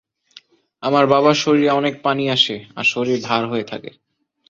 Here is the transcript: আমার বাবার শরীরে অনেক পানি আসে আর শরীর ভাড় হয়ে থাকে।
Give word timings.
আমার 0.83 1.05
বাবার 1.07 1.35
শরীরে 1.35 1.69
অনেক 1.71 1.93
পানি 2.03 2.23
আসে 2.29 2.55
আর 2.75 2.85
শরীর 2.85 3.17
ভাড় 3.23 3.45
হয়ে 3.47 3.65
থাকে। 3.65 3.91